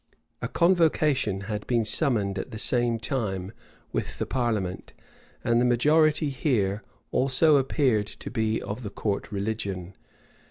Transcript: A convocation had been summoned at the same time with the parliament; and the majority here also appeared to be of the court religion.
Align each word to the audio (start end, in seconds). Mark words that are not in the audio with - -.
A 0.41 0.47
convocation 0.47 1.41
had 1.41 1.67
been 1.67 1.85
summoned 1.85 2.39
at 2.39 2.49
the 2.49 2.57
same 2.57 2.97
time 2.97 3.51
with 3.91 4.17
the 4.17 4.25
parliament; 4.25 4.93
and 5.43 5.61
the 5.61 5.63
majority 5.63 6.29
here 6.31 6.81
also 7.11 7.57
appeared 7.57 8.07
to 8.07 8.31
be 8.31 8.59
of 8.63 8.81
the 8.81 8.89
court 8.89 9.31
religion. 9.31 9.93